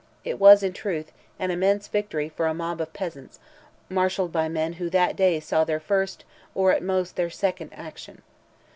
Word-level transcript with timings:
It 0.23 0.39
was, 0.39 0.63
in 0.63 0.73
truth, 0.73 1.11
an 1.37 1.51
immense 1.51 1.87
victory 1.87 2.27
for 2.29 2.47
a 2.47 2.55
mob 2.55 2.81
of 2.81 2.91
peasants, 2.91 3.37
marshalled 3.87 4.31
by 4.31 4.49
men 4.49 4.73
who 4.81 4.89
that 4.89 5.15
day 5.15 5.39
saw 5.39 5.63
their 5.63 5.79
first, 5.79 6.25
or, 6.55 6.71
at 6.71 6.81
most, 6.81 7.17
their 7.17 7.29
second 7.29 7.69
action. 7.75 8.23